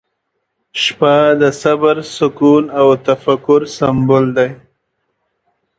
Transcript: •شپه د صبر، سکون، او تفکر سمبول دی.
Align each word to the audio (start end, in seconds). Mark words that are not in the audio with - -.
•شپه 0.81 1.15
د 1.41 1.43
صبر، 1.61 1.95
سکون، 2.15 2.63
او 2.79 2.87
تفکر 3.05 3.61
سمبول 3.77 4.25
دی. 4.37 4.49